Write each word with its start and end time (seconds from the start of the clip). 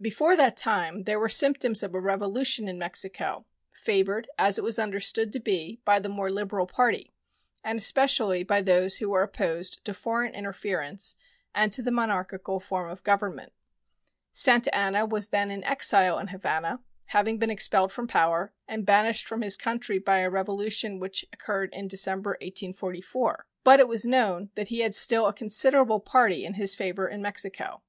Before 0.00 0.36
that 0.36 0.56
time 0.56 1.02
there 1.02 1.18
were 1.18 1.28
symptoms 1.28 1.82
of 1.82 1.92
a 1.92 1.98
revolution 1.98 2.68
in 2.68 2.78
Mexico, 2.78 3.46
favored, 3.72 4.28
as 4.38 4.58
it 4.58 4.62
was 4.62 4.78
understood 4.78 5.32
to 5.32 5.40
be, 5.40 5.80
by 5.84 5.98
the 5.98 6.08
more 6.08 6.30
liberal 6.30 6.68
party, 6.68 7.12
and 7.64 7.80
especially 7.80 8.44
by 8.44 8.62
those 8.62 8.98
who 8.98 9.08
were 9.10 9.24
opposed 9.24 9.84
to 9.84 9.92
foreign 9.92 10.36
interference 10.36 11.16
and 11.52 11.72
to 11.72 11.82
the 11.82 11.90
monarchical 11.90 12.60
form 12.60 12.88
of 12.88 13.02
government. 13.02 13.52
Santa 14.30 14.72
Anna 14.72 15.04
was 15.04 15.30
then 15.30 15.50
in 15.50 15.64
exile 15.64 16.16
in 16.20 16.28
Havana, 16.28 16.78
having 17.06 17.36
been 17.40 17.50
expelled 17.50 17.90
from 17.90 18.06
power 18.06 18.52
and 18.68 18.86
banished 18.86 19.26
from 19.26 19.42
his 19.42 19.56
country 19.56 19.98
by 19.98 20.20
a 20.20 20.30
revolution 20.30 21.00
which 21.00 21.26
occurred 21.32 21.74
in 21.74 21.88
December, 21.88 22.36
1844; 22.40 23.44
but 23.64 23.80
it 23.80 23.88
was 23.88 24.06
known 24.06 24.48
that 24.54 24.68
he 24.68 24.78
had 24.82 24.94
still 24.94 25.26
a 25.26 25.34
considerable 25.34 25.98
party 25.98 26.44
in 26.44 26.54
his 26.54 26.76
favor 26.76 27.08
in 27.08 27.20
Mexico. 27.20 27.82